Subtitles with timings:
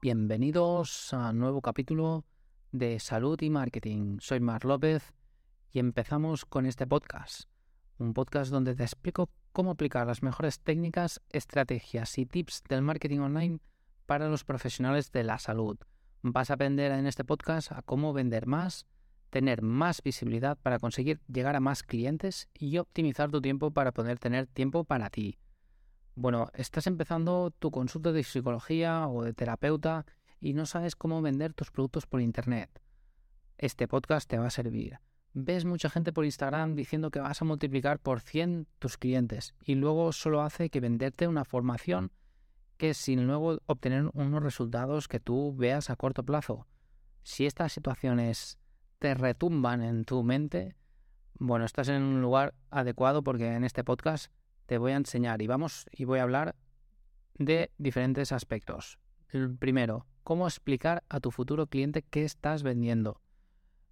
[0.00, 2.24] Bienvenidos a un nuevo capítulo
[2.70, 4.18] de Salud y Marketing.
[4.20, 5.12] Soy Mar López
[5.72, 7.50] y empezamos con este podcast.
[7.98, 13.18] Un podcast donde te explico cómo aplicar las mejores técnicas, estrategias y tips del marketing
[13.18, 13.58] online
[14.06, 15.76] para los profesionales de la salud.
[16.22, 18.86] Vas a aprender en este podcast a cómo vender más,
[19.30, 24.20] tener más visibilidad para conseguir llegar a más clientes y optimizar tu tiempo para poder
[24.20, 25.40] tener tiempo para ti.
[26.20, 30.04] Bueno, estás empezando tu consulta de psicología o de terapeuta
[30.40, 32.82] y no sabes cómo vender tus productos por Internet.
[33.56, 34.98] Este podcast te va a servir.
[35.32, 39.76] Ves mucha gente por Instagram diciendo que vas a multiplicar por 100 tus clientes y
[39.76, 42.10] luego solo hace que venderte una formación
[42.78, 46.66] que sin luego obtener unos resultados que tú veas a corto plazo.
[47.22, 48.58] Si estas situaciones
[48.98, 50.74] te retumban en tu mente,
[51.38, 54.32] bueno, estás en un lugar adecuado porque en este podcast
[54.68, 56.54] te voy a enseñar y vamos y voy a hablar
[57.38, 58.98] de diferentes aspectos.
[59.58, 63.22] Primero, cómo explicar a tu futuro cliente qué estás vendiendo.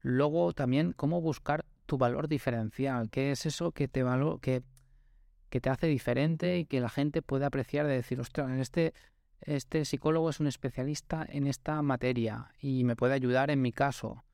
[0.00, 4.02] Luego también cómo buscar tu valor diferencial, qué es eso que te
[4.40, 8.94] que te hace diferente y que la gente puede apreciar de decir, ostras, este,
[9.42, 14.24] este psicólogo es un especialista en esta materia y me puede ayudar en mi caso.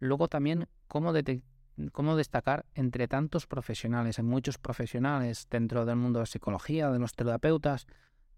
[0.00, 1.47] Luego también cómo detectar
[1.92, 4.18] cómo destacar entre tantos profesionales.
[4.18, 7.86] Hay muchos profesionales dentro del mundo de la psicología, de los terapeutas,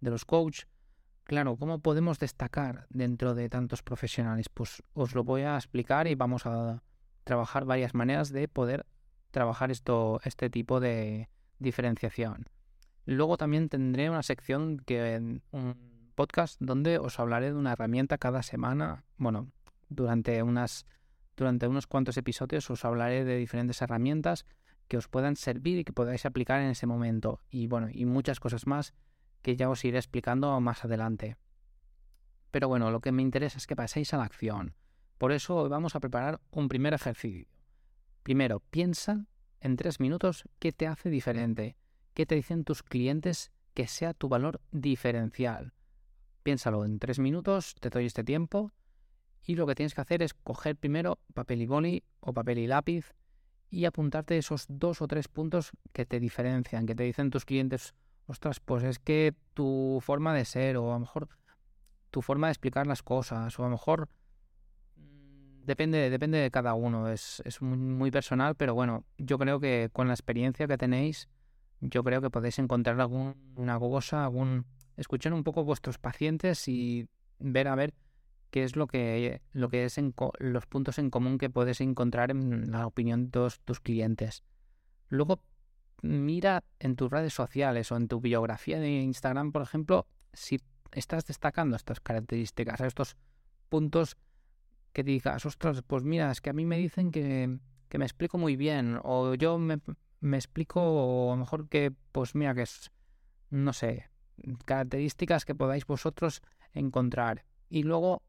[0.00, 0.66] de los coaches.
[1.24, 4.48] Claro, ¿cómo podemos destacar dentro de tantos profesionales?
[4.48, 6.82] Pues os lo voy a explicar y vamos a
[7.24, 8.86] trabajar varias maneras de poder
[9.30, 12.46] trabajar esto, este tipo de diferenciación.
[13.06, 15.82] Luego también tendré una sección que un
[16.14, 19.48] podcast donde os hablaré de una herramienta cada semana, bueno,
[19.88, 20.84] durante unas
[21.40, 24.44] durante unos cuantos episodios os hablaré de diferentes herramientas
[24.88, 27.40] que os puedan servir y que podáis aplicar en ese momento.
[27.48, 28.92] Y bueno, y muchas cosas más
[29.40, 31.38] que ya os iré explicando más adelante.
[32.50, 34.74] Pero bueno, lo que me interesa es que paséis a la acción.
[35.16, 37.46] Por eso hoy vamos a preparar un primer ejercicio.
[38.22, 39.24] Primero, piensa
[39.62, 41.78] en tres minutos qué te hace diferente,
[42.12, 45.72] qué te dicen tus clientes que sea tu valor diferencial.
[46.42, 48.72] Piénsalo en tres minutos, te doy este tiempo
[49.44, 52.66] y lo que tienes que hacer es coger primero papel y boli o papel y
[52.66, 53.14] lápiz
[53.70, 57.94] y apuntarte esos dos o tres puntos que te diferencian, que te dicen tus clientes,
[58.26, 61.28] ostras, pues es que tu forma de ser o a lo mejor
[62.10, 64.08] tu forma de explicar las cosas o a lo mejor
[64.96, 69.88] mm, depende, depende de cada uno, es, muy, muy, personal, pero bueno, yo creo que
[69.92, 71.28] con la experiencia que tenéis,
[71.80, 74.66] yo creo que podéis encontrar alguna cosa, algún...
[74.96, 77.08] escuchar un poco vuestros pacientes y
[77.38, 77.94] ver a ver
[78.50, 79.98] qué es lo que, lo que es
[80.38, 84.42] los puntos en común que puedes encontrar en la opinión de tus clientes.
[85.08, 85.40] Luego,
[86.02, 90.60] mira en tus redes sociales o en tu biografía de Instagram, por ejemplo, si
[90.92, 93.16] estás destacando estas características, estos
[93.68, 94.16] puntos
[94.92, 98.38] que digas, ostras, pues mira, es que a mí me dicen que, que me explico
[98.38, 99.80] muy bien, o yo me,
[100.20, 102.90] me explico, o mejor que, pues mira, que es,
[103.50, 104.10] no sé,
[104.64, 107.44] características que podáis vosotros encontrar.
[107.68, 108.22] Y luego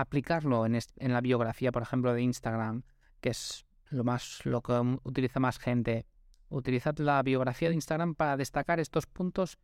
[0.00, 2.82] aplicarlo en, en la biografía, por ejemplo, de Instagram,
[3.20, 4.72] que es lo más lo que
[5.02, 6.06] utiliza más gente.
[6.50, 9.58] Utilizad la biografía de Instagram para destacar estos puntos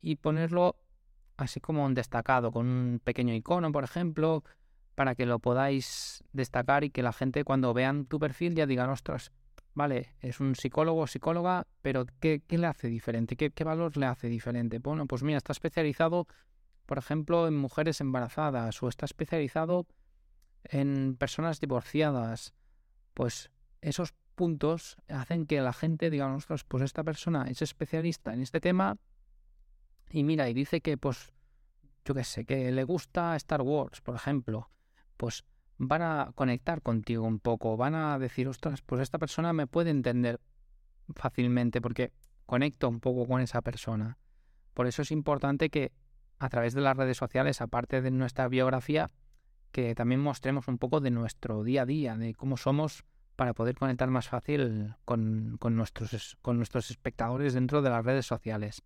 [0.00, 0.76] y ponerlo
[1.36, 4.44] así como un destacado, con un pequeño icono, por ejemplo,
[4.94, 8.90] para que lo podáis destacar y que la gente cuando vean tu perfil ya digan,
[8.90, 9.32] ostras,
[9.74, 13.36] vale, es un psicólogo o psicóloga, pero ¿qué, le hace diferente?
[13.36, 14.78] ¿Qué, ¿Qué valor le hace diferente?
[14.78, 16.26] Bueno, pues mira, está especializado
[16.92, 19.86] por ejemplo, en mujeres embarazadas o está especializado
[20.62, 22.52] en personas divorciadas,
[23.14, 28.42] pues esos puntos hacen que la gente diga, nosotros, pues esta persona es especialista en
[28.42, 28.98] este tema
[30.10, 31.32] y mira, y dice que, pues,
[32.04, 34.68] yo qué sé, que le gusta Star Wars, por ejemplo,
[35.16, 35.46] pues
[35.78, 39.88] van a conectar contigo un poco, van a decir, ostras, pues esta persona me puede
[39.88, 40.42] entender
[41.16, 42.12] fácilmente porque
[42.44, 44.18] conecto un poco con esa persona.
[44.74, 45.92] Por eso es importante que
[46.42, 49.10] a través de las redes sociales, aparte de nuestra biografía,
[49.70, 53.04] que también mostremos un poco de nuestro día a día, de cómo somos
[53.36, 58.82] para poder conectar más fácil con, nuestros, con nuestros espectadores dentro de las redes sociales.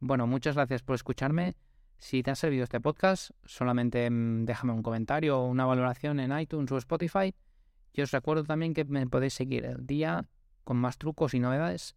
[0.00, 1.54] Bueno, muchas gracias por escucharme.
[1.98, 6.38] Si te ha servido este podcast, solamente mm, déjame un comentario o una valoración en
[6.38, 7.34] iTunes o Spotify.
[7.92, 10.28] Y os recuerdo también que me podéis seguir el día
[10.64, 11.96] con más trucos y novedades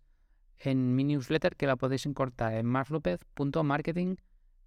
[0.60, 4.16] en mi newsletter que la podéis encontrar en marslopez.marketing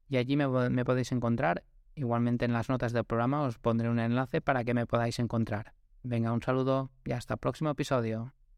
[0.08, 1.64] y allí me, podéis encontrar.
[1.94, 5.74] Igualmente en las notas del programa os pondré un enlace para que me podáis encontrar.
[6.02, 8.32] Venga, un saludo y hasta el próximo episodio.